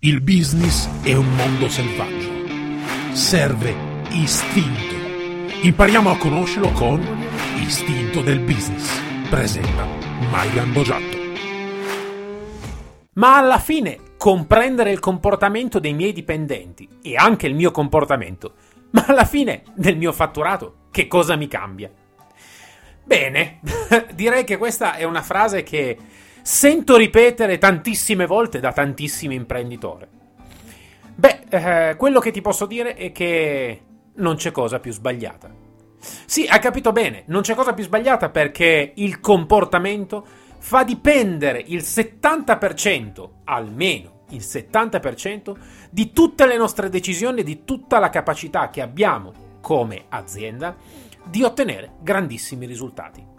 [0.00, 2.30] Il business è un mondo selvaggio.
[3.16, 3.74] Serve
[4.10, 4.94] istinto.
[5.62, 7.04] Impariamo a conoscerlo con
[7.56, 8.96] Istinto del Business.
[9.28, 9.84] Presenta
[10.30, 11.16] Maigan Bogiatto.
[13.14, 18.54] Ma alla fine comprendere il comportamento dei miei dipendenti e anche il mio comportamento,
[18.90, 21.90] ma alla fine del mio fatturato, che cosa mi cambia?
[23.02, 23.58] Bene,
[24.14, 25.98] direi che questa è una frase che
[26.50, 30.06] sento ripetere tantissime volte da tantissimi imprenditori.
[31.14, 33.82] Beh, eh, quello che ti posso dire è che
[34.14, 35.54] non c'è cosa più sbagliata.
[36.24, 40.24] Sì, hai capito bene, non c'è cosa più sbagliata perché il comportamento
[40.58, 45.54] fa dipendere il 70%, almeno il 70%,
[45.90, 50.74] di tutte le nostre decisioni e di tutta la capacità che abbiamo come azienda
[51.26, 53.36] di ottenere grandissimi risultati.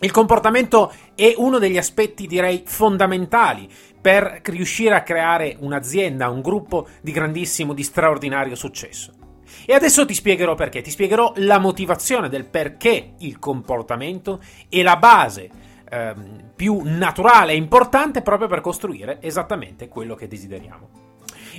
[0.00, 3.68] Il comportamento è uno degli aspetti, direi, fondamentali
[4.00, 9.12] per riuscire a creare un'azienda, un gruppo di grandissimo, di straordinario successo.
[9.64, 14.96] E adesso ti spiegherò perché, ti spiegherò la motivazione del perché il comportamento è la
[14.96, 15.50] base
[15.88, 21.04] ehm, più naturale e importante proprio per costruire esattamente quello che desideriamo.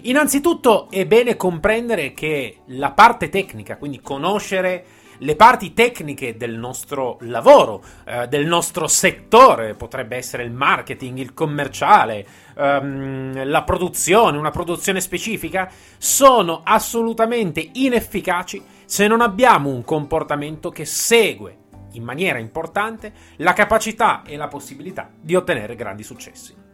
[0.03, 4.85] Innanzitutto è bene comprendere che la parte tecnica, quindi conoscere
[5.19, 11.33] le parti tecniche del nostro lavoro, eh, del nostro settore, potrebbe essere il marketing, il
[11.33, 20.69] commerciale, ehm, la produzione, una produzione specifica, sono assolutamente inefficaci se non abbiamo un comportamento
[20.69, 26.65] che segue in maniera importante la capacità e la possibilità di ottenere grandi successi.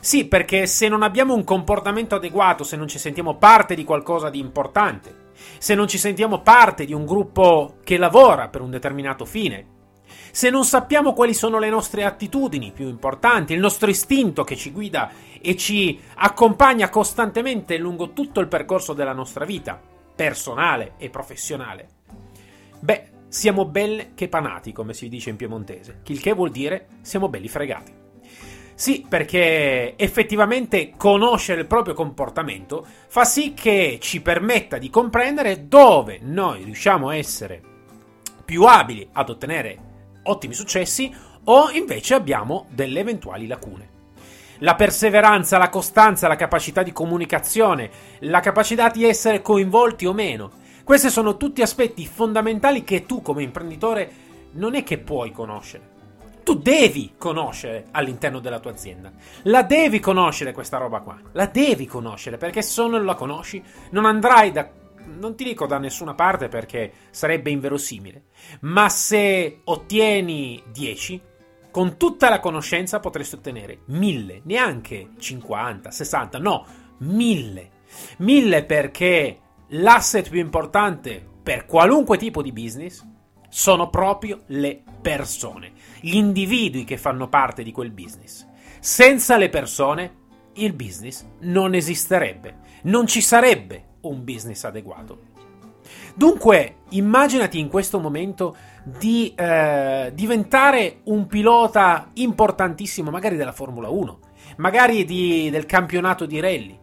[0.00, 4.28] Sì, perché se non abbiamo un comportamento adeguato, se non ci sentiamo parte di qualcosa
[4.28, 5.23] di importante,
[5.58, 9.72] se non ci sentiamo parte di un gruppo che lavora per un determinato fine,
[10.30, 14.72] se non sappiamo quali sono le nostre attitudini più importanti, il nostro istinto che ci
[14.72, 19.80] guida e ci accompagna costantemente lungo tutto il percorso della nostra vita,
[20.14, 21.88] personale e professionale,
[22.80, 27.28] beh, siamo belle che panati, come si dice in piemontese, il che vuol dire siamo
[27.28, 28.03] belli fregati.
[28.76, 36.18] Sì, perché effettivamente conoscere il proprio comportamento fa sì che ci permetta di comprendere dove
[36.20, 37.62] noi riusciamo a essere
[38.44, 39.78] più abili ad ottenere
[40.24, 41.14] ottimi successi
[41.44, 43.92] o invece abbiamo delle eventuali lacune.
[44.58, 47.90] La perseveranza, la costanza, la capacità di comunicazione,
[48.20, 50.50] la capacità di essere coinvolti o meno.
[50.82, 54.10] Questi sono tutti aspetti fondamentali che tu come imprenditore
[54.52, 55.92] non è che puoi conoscere
[56.44, 59.10] tu devi conoscere all'interno della tua azienda.
[59.44, 61.18] La devi conoscere questa roba qua.
[61.32, 63.60] La devi conoscere perché se non la conosci
[63.90, 64.70] non andrai da
[65.06, 68.24] non ti dico da nessuna parte perché sarebbe inverosimile,
[68.60, 71.20] ma se ottieni 10,
[71.70, 76.66] con tutta la conoscenza potresti ottenere 1000, neanche 50, 60, no,
[76.98, 77.70] 1000.
[78.18, 79.38] 1000 perché
[79.68, 83.04] l'asset più importante per qualunque tipo di business
[83.56, 85.70] sono proprio le persone,
[86.00, 88.44] gli individui che fanno parte di quel business.
[88.80, 90.16] Senza le persone
[90.54, 95.20] il business non esisterebbe, non ci sarebbe un business adeguato.
[96.16, 104.18] Dunque, immaginati in questo momento di eh, diventare un pilota importantissimo, magari della Formula 1,
[104.56, 106.76] magari di, del campionato di rally,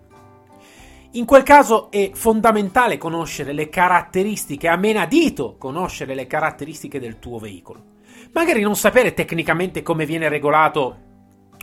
[1.13, 7.37] in quel caso è fondamentale conoscere le caratteristiche, a menadito conoscere le caratteristiche del tuo
[7.37, 7.83] veicolo.
[8.31, 11.09] Magari non sapere tecnicamente come viene regolato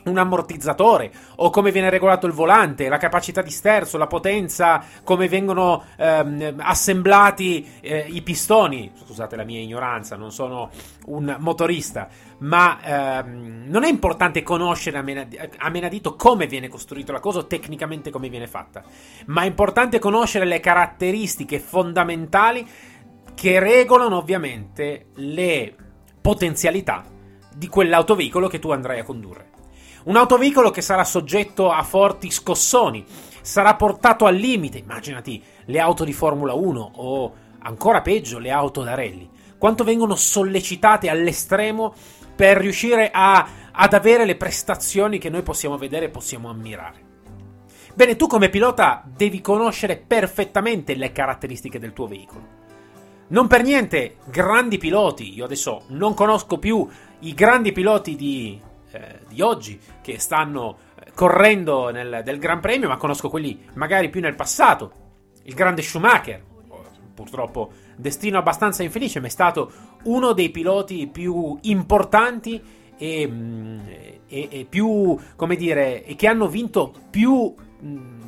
[0.08, 5.28] un ammortizzatore o come viene regolato il volante, la capacità di sterzo, la potenza, come
[5.28, 8.90] vengono ehm, assemblati eh, i pistoni.
[8.94, 10.70] Scusate la mia ignoranza, non sono
[11.06, 12.08] un motorista,
[12.38, 17.40] ma ehm, non è importante conoscere a, menad- a menadito come viene costruita la cosa
[17.40, 18.82] o tecnicamente come viene fatta,
[19.26, 22.66] ma è importante conoscere le caratteristiche fondamentali
[23.34, 25.74] che regolano ovviamente le
[26.20, 27.04] potenzialità
[27.54, 29.57] di quell'autoveicolo che tu andrai a condurre.
[30.08, 33.04] Un autoveicolo che sarà soggetto a forti scossoni,
[33.42, 38.82] sarà portato al limite, immaginati le auto di Formula 1 o ancora peggio le auto
[38.82, 39.28] da rally,
[39.58, 41.92] quanto vengono sollecitate all'estremo
[42.34, 47.04] per riuscire a, ad avere le prestazioni che noi possiamo vedere e possiamo ammirare.
[47.92, 52.46] Bene, tu come pilota devi conoscere perfettamente le caratteristiche del tuo veicolo.
[53.28, 56.88] Non per niente, grandi piloti, io adesso non conosco più
[57.18, 58.58] i grandi piloti di
[58.92, 64.08] eh, di oggi che stanno eh, correndo nel, del Gran Premio, ma conosco quelli magari
[64.08, 65.06] più nel passato.
[65.42, 66.42] Il grande Schumacher,
[67.14, 69.72] purtroppo destino abbastanza infelice, ma è stato
[70.04, 72.62] uno dei piloti più importanti
[72.96, 73.80] e, mm,
[74.28, 78.20] e, e più, come dire, e che hanno vinto più mh, mm,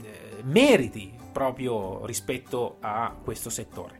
[0.44, 3.98] meriti proprio rispetto a questo settore.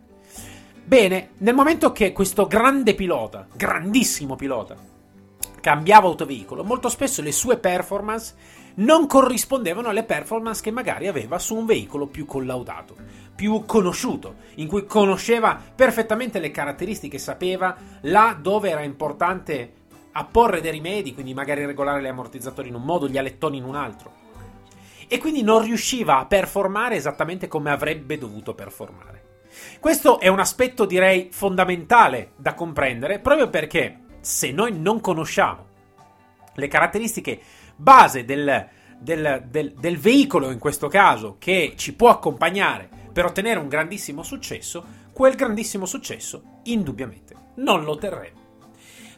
[0.84, 4.76] Bene, nel momento che questo grande pilota, grandissimo pilota,
[5.60, 8.34] cambiava autoveicolo, molto spesso le sue performance
[8.76, 12.96] non corrispondevano alle performance che magari aveva su un veicolo più collaudato,
[13.34, 19.72] più conosciuto, in cui conosceva perfettamente le caratteristiche, sapeva là dove era importante
[20.12, 23.76] apporre dei rimedi, quindi magari regolare gli ammortizzatori in un modo, gli alettoni in un
[23.76, 24.12] altro.
[25.06, 29.20] E quindi non riusciva a performare esattamente come avrebbe dovuto performare.
[29.80, 35.66] Questo è un aspetto direi fondamentale da comprendere, proprio perché se noi non conosciamo
[36.54, 37.40] le caratteristiche
[37.76, 38.68] base del,
[38.98, 44.22] del, del, del veicolo, in questo caso, che ci può accompagnare per ottenere un grandissimo
[44.22, 48.38] successo, quel grandissimo successo indubbiamente non lo otterremo.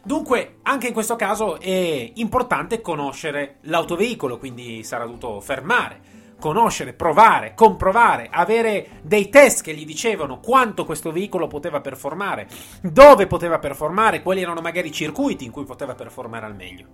[0.05, 6.01] Dunque, anche in questo caso è importante conoscere l'autoveicolo, quindi sarà dovuto fermare,
[6.43, 12.49] conoscere, provare, comprovare, avere dei test che gli dicevano quanto questo veicolo poteva performare,
[12.81, 16.87] dove poteva performare, quali erano magari i circuiti in cui poteva performare al meglio.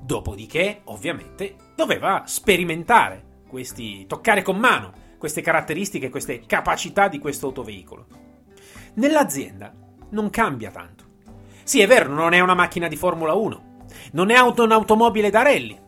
[0.00, 8.06] Dopodiché, ovviamente, doveva sperimentare questi, toccare con mano queste caratteristiche, queste capacità di questo autoveicolo.
[8.94, 9.72] Nell'azienda
[10.10, 11.04] non cambia tanto.
[11.62, 13.84] Sì, è vero, non è una macchina di Formula 1,
[14.14, 15.78] non è auto, un'automobile da rally.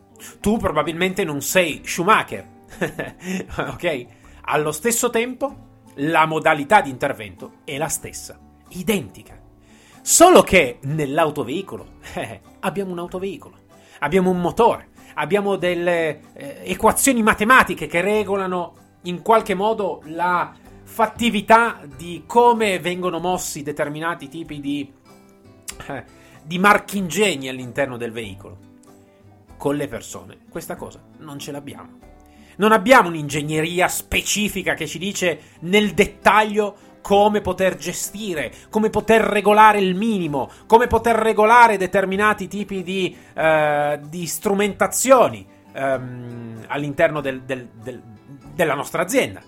[0.40, 2.58] Tu probabilmente non sei Schumacher,
[3.56, 4.06] ok?
[4.42, 8.38] Allo stesso tempo, la modalità di intervento è la stessa,
[8.68, 9.38] identica.
[10.02, 11.86] Solo che nell'autoveicolo
[12.60, 13.56] abbiamo un autoveicolo,
[14.00, 21.80] abbiamo un motore, abbiamo delle eh, equazioni matematiche che regolano in qualche modo la fattività
[21.96, 24.92] di come vengono mossi determinati tipi di,
[25.86, 26.04] eh,
[26.42, 28.68] di marchingegni all'interno del veicolo.
[29.56, 32.09] Con le persone questa cosa non ce l'abbiamo.
[32.60, 39.80] Non abbiamo un'ingegneria specifica che ci dice nel dettaglio come poter gestire, come poter regolare
[39.80, 47.66] il minimo, come poter regolare determinati tipi di, uh, di strumentazioni um, all'interno del, del,
[47.82, 48.02] del,
[48.54, 49.40] della nostra azienda.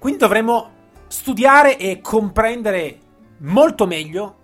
[0.00, 0.70] Quindi dovremmo
[1.06, 2.98] studiare e comprendere
[3.38, 4.36] molto meglio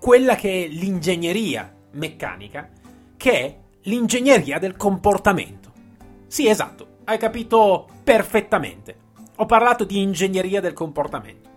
[0.00, 2.70] quella che è l'ingegneria meccanica,
[3.14, 5.70] che è l'ingegneria del comportamento.
[6.28, 8.96] Sì, esatto, hai capito perfettamente.
[9.36, 11.50] Ho parlato di ingegneria del comportamento.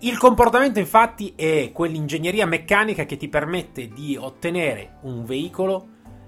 [0.00, 5.86] Il comportamento infatti è quell'ingegneria meccanica che ti permette di ottenere un veicolo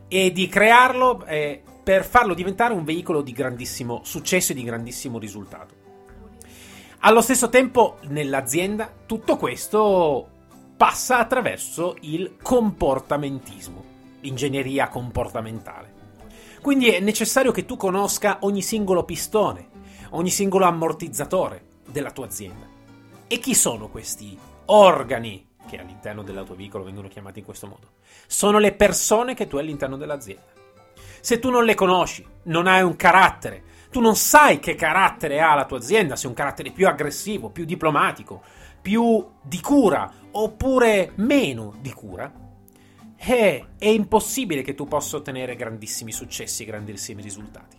[0.08, 5.18] e di crearlo eh, per farlo diventare un veicolo di grandissimo successo e di grandissimo
[5.18, 5.74] risultato.
[7.00, 10.28] Allo stesso tempo nell'azienda tutto questo
[10.76, 13.84] passa attraverso il comportamentismo,
[14.20, 15.95] l'ingegneria comportamentale.
[16.60, 19.68] Quindi è necessario che tu conosca ogni singolo pistone,
[20.10, 22.66] ogni singolo ammortizzatore della tua azienda.
[23.26, 24.36] E chi sono questi
[24.66, 27.94] organi che all'interno dell'autovicolo vengono chiamati in questo modo?
[28.26, 30.54] Sono le persone che tu hai all'interno dell'azienda.
[31.20, 35.54] Se tu non le conosci, non hai un carattere, tu non sai che carattere ha
[35.54, 38.42] la tua azienda, se è un carattere più aggressivo, più diplomatico,
[38.80, 42.32] più di cura oppure meno di cura,
[43.16, 47.76] eh, è impossibile che tu possa ottenere grandissimi successi grandissimi risultati.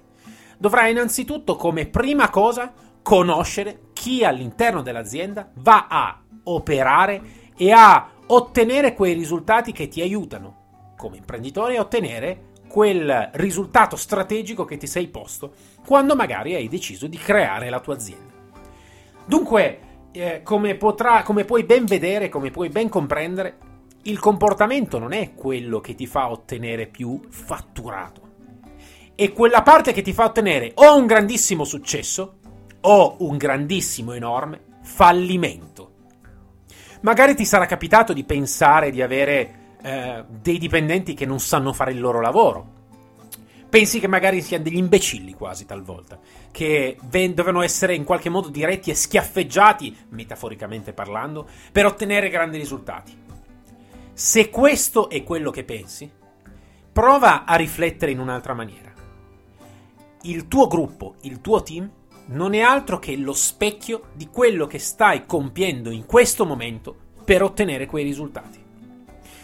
[0.58, 7.22] Dovrai innanzitutto, come prima cosa, conoscere chi all'interno dell'azienda va a operare
[7.56, 10.66] e a ottenere quei risultati che ti aiutano
[10.98, 15.54] come imprenditore a ottenere quel risultato strategico che ti sei posto
[15.86, 18.34] quando magari hai deciso di creare la tua azienda.
[19.26, 19.80] Dunque,
[20.12, 23.58] eh, come, potrà, come puoi ben vedere, come puoi ben comprendere,
[24.08, 28.22] il comportamento non è quello che ti fa ottenere più fatturato.
[29.16, 32.38] È quella parte che ti fa ottenere o un grandissimo successo
[32.82, 35.92] o un grandissimo, enorme fallimento.
[37.02, 41.92] Magari ti sarà capitato di pensare di avere eh, dei dipendenti che non sanno fare
[41.92, 42.76] il loro lavoro.
[43.70, 46.18] Pensi che magari siano degli imbecilli quasi talvolta,
[46.52, 52.58] che ven- devono essere in qualche modo diretti e schiaffeggiati, metaforicamente parlando, per ottenere grandi
[52.58, 53.26] risultati.
[54.20, 56.12] Se questo è quello che pensi,
[56.92, 58.92] prova a riflettere in un'altra maniera.
[60.24, 61.88] Il tuo gruppo, il tuo team,
[62.30, 67.44] non è altro che lo specchio di quello che stai compiendo in questo momento per
[67.44, 68.60] ottenere quei risultati.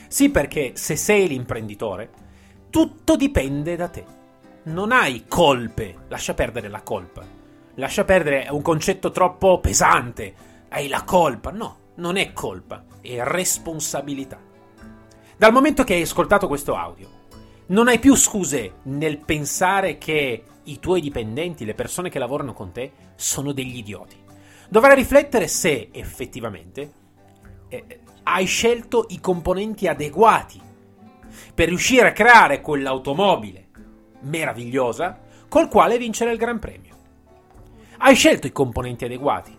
[0.08, 2.10] Sì, perché se sei l'imprenditore,
[2.72, 4.06] tutto dipende da te.
[4.64, 7.24] Non hai colpe, lascia perdere la colpa.
[7.76, 10.34] Lascia perdere, è un concetto troppo pesante.
[10.70, 11.52] Hai la colpa.
[11.52, 14.50] No, non è colpa, è responsabilità.
[15.36, 17.22] Dal momento che hai ascoltato questo audio,
[17.68, 22.72] non hai più scuse nel pensare che i tuoi dipendenti, le persone che lavorano con
[22.72, 24.16] te, sono degli idioti.
[24.70, 26.92] Dovrai riflettere se effettivamente
[27.68, 30.62] eh, hai scelto i componenti adeguati
[31.54, 33.68] per riuscire a creare quell'automobile
[34.22, 36.96] meravigliosa col quale vincere il Gran Premio.
[37.98, 39.58] Hai scelto i componenti adeguati.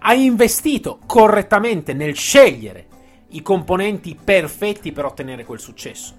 [0.00, 2.86] Hai investito correttamente nel scegliere
[3.32, 6.14] i componenti perfetti per ottenere quel successo.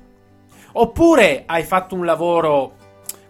[0.73, 2.75] Oppure hai fatto un lavoro,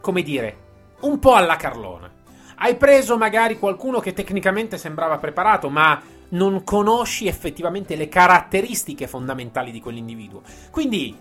[0.02, 0.58] come dire,
[1.02, 2.12] un po' alla carlona.
[2.56, 9.72] Hai preso magari qualcuno che tecnicamente sembrava preparato, ma non conosci effettivamente le caratteristiche fondamentali
[9.72, 10.42] di quell'individuo.
[10.72, 11.16] Quindi,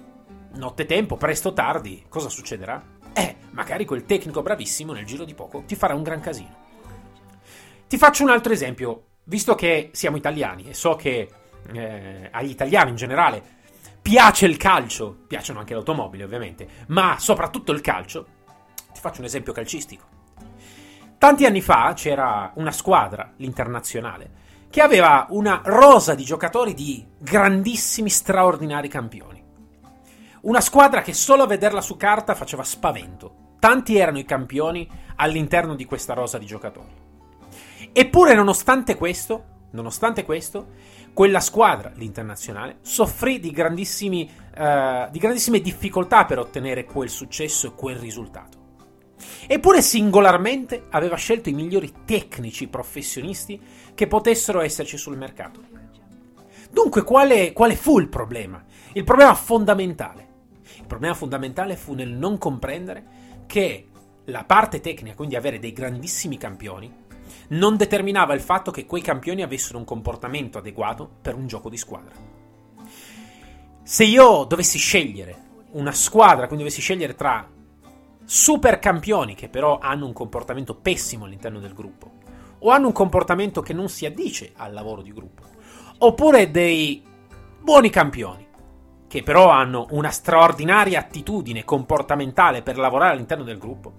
[0.54, 2.82] nottetempo, presto o tardi, cosa succederà?
[3.12, 6.60] Eh, magari quel tecnico bravissimo nel giro di poco ti farà un gran casino.
[7.86, 11.28] Ti faccio un altro esempio, visto che siamo italiani e so che
[11.72, 13.42] eh, agli italiani in generale
[14.02, 18.26] piace il calcio, piacciono anche le automobili ovviamente, ma soprattutto il calcio,
[18.92, 20.04] ti faccio un esempio calcistico.
[21.18, 24.30] Tanti anni fa c'era una squadra, l'Internazionale,
[24.70, 29.40] che aveva una rosa di giocatori di grandissimi, straordinari campioni.
[30.40, 33.50] Una squadra che solo a vederla su carta faceva spavento.
[33.60, 36.92] Tanti erano i campioni all'interno di questa rosa di giocatori.
[37.92, 40.68] Eppure, nonostante questo, nonostante questo,
[41.12, 47.74] quella squadra, l'internazionale, soffrì di, grandissimi, uh, di grandissime difficoltà per ottenere quel successo e
[47.74, 48.60] quel risultato.
[49.46, 53.60] Eppure singolarmente aveva scelto i migliori tecnici professionisti
[53.94, 55.60] che potessero esserci sul mercato.
[56.70, 58.64] Dunque, quale, quale fu il problema?
[58.94, 60.30] Il problema fondamentale.
[60.78, 63.88] Il problema fondamentale fu nel non comprendere che
[64.26, 66.90] la parte tecnica, quindi avere dei grandissimi campioni,
[67.48, 71.76] non determinava il fatto che quei campioni avessero un comportamento adeguato per un gioco di
[71.76, 72.14] squadra.
[73.82, 77.48] Se io dovessi scegliere una squadra, quindi dovessi scegliere tra
[78.24, 82.12] super campioni che però hanno un comportamento pessimo all'interno del gruppo,
[82.60, 85.42] o hanno un comportamento che non si addice al lavoro di gruppo,
[85.98, 87.02] oppure dei
[87.60, 88.46] buoni campioni
[89.08, 93.92] che però hanno una straordinaria attitudine comportamentale per lavorare all'interno del gruppo,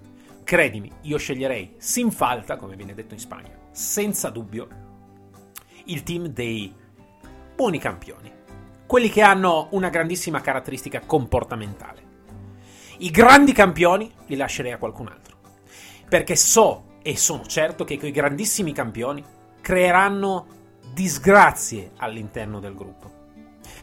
[0.44, 4.68] credimi, io sceglierei sin falta, come viene detto in Spagna, senza dubbio,
[5.86, 6.72] il team dei
[7.56, 8.30] buoni campioni,
[8.86, 12.02] quelli che hanno una grandissima caratteristica comportamentale.
[12.98, 15.36] I grandi campioni li lascerei a qualcun altro.
[16.08, 19.24] Perché so e sono certo che quei grandissimi campioni
[19.60, 20.46] creeranno
[20.92, 23.23] disgrazie all'interno del gruppo.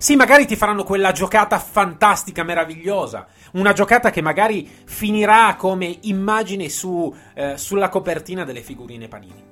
[0.01, 6.69] Sì, magari ti faranno quella giocata fantastica, meravigliosa, una giocata che magari finirà come immagine
[6.69, 9.43] su, eh, sulla copertina delle figurine panini.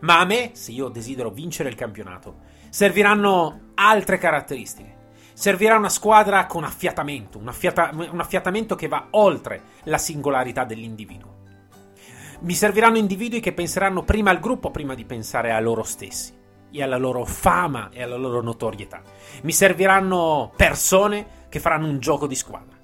[0.00, 4.98] Ma a me, se io desidero vincere il campionato, serviranno altre caratteristiche
[5.32, 11.38] servirà una squadra con affiatamento, un, affiata- un affiatamento che va oltre la singolarità dell'individuo.
[12.40, 16.39] Mi serviranno individui che penseranno prima al gruppo prima di pensare a loro stessi
[16.70, 19.02] e alla loro fama e alla loro notorietà.
[19.42, 22.76] Mi serviranno persone che faranno un gioco di squadra.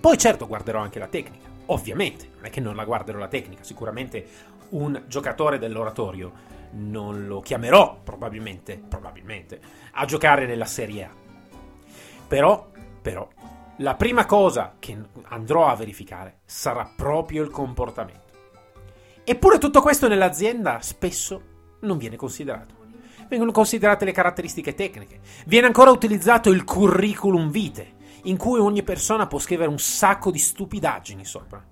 [0.00, 3.62] Poi certo guarderò anche la tecnica, ovviamente, non è che non la guarderò la tecnica,
[3.62, 4.26] sicuramente
[4.70, 9.60] un giocatore dell'oratorio non lo chiamerò probabilmente, probabilmente
[9.92, 11.24] a giocare nella Serie A
[12.26, 12.70] però,
[13.00, 13.28] però,
[13.78, 18.24] la prima cosa che andrò a verificare sarà proprio il comportamento.
[19.24, 21.42] Eppure tutto questo nell'azienda spesso
[21.80, 22.75] non viene considerato.
[23.28, 25.20] Vengono considerate le caratteristiche tecniche.
[25.46, 30.38] Viene ancora utilizzato il curriculum vitae, in cui ogni persona può scrivere un sacco di
[30.38, 31.62] stupidaggini sopra.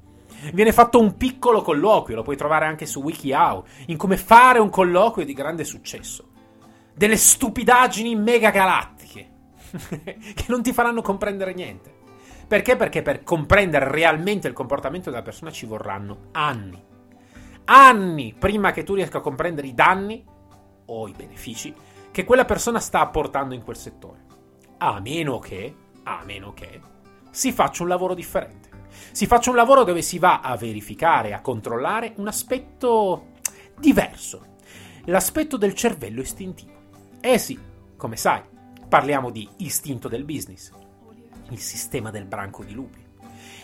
[0.53, 4.69] Viene fatto un piccolo colloquio, lo puoi trovare anche su WikiHow, in come fare un
[4.69, 6.29] colloquio di grande successo.
[6.95, 9.31] Delle stupidaggini mega galattiche
[9.89, 11.93] che non ti faranno comprendere niente.
[12.47, 12.77] Perché?
[12.77, 16.83] Perché per comprendere realmente il comportamento della persona ci vorranno anni.
[17.67, 20.25] Anni prima che tu riesca a comprendere i danni
[20.87, 21.75] o i benefici
[22.11, 24.25] che quella persona sta apportando in quel settore.
[24.79, 25.75] A meno che,
[26.05, 26.81] a meno che,
[27.31, 28.71] si faccia un lavoro differente.
[29.11, 33.33] Si faccia un lavoro dove si va a verificare, a controllare un aspetto
[33.79, 34.53] diverso.
[35.07, 36.73] L'aspetto del cervello istintivo.
[37.21, 37.59] Eh sì,
[37.97, 38.43] come sai,
[38.95, 40.71] Parliamo di istinto del business,
[41.51, 43.05] il sistema del branco di lupi.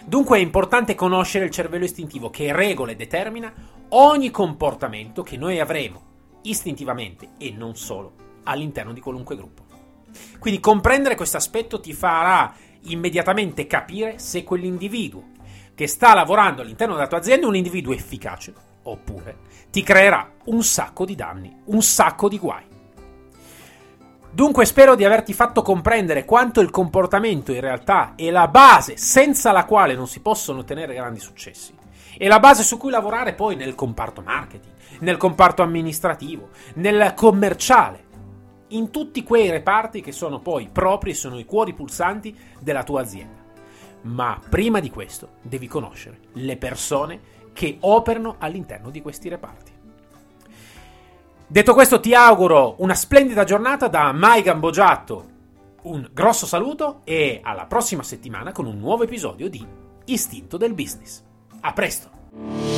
[0.05, 3.53] Dunque è importante conoscere il cervello istintivo che regola e determina
[3.91, 6.10] ogni comportamento che noi avremo
[6.43, 9.65] istintivamente e non solo all'interno di qualunque gruppo.
[10.39, 12.53] Quindi comprendere questo aspetto ti farà
[12.85, 15.39] immediatamente capire se quell'individuo
[15.75, 19.39] che sta lavorando all'interno della tua azienda è un individuo efficace oppure
[19.71, 22.65] ti creerà un sacco di danni, un sacco di guai.
[24.33, 29.51] Dunque spero di averti fatto comprendere quanto il comportamento in realtà è la base senza
[29.51, 31.75] la quale non si possono ottenere grandi successi
[32.17, 38.09] e la base su cui lavorare poi nel comparto marketing, nel comparto amministrativo, nel commerciale,
[38.69, 43.03] in tutti quei reparti che sono poi propri e sono i cuori pulsanti della tua
[43.03, 43.39] azienda.
[44.03, 47.21] Ma prima di questo devi conoscere le persone
[47.53, 49.73] che operano all'interno di questi reparti.
[51.47, 55.29] Detto questo ti auguro una splendida giornata da Mai Gambogiatto,
[55.83, 59.67] un grosso saluto e alla prossima settimana con un nuovo episodio di
[60.05, 61.23] Istinto del Business.
[61.61, 62.70] A presto!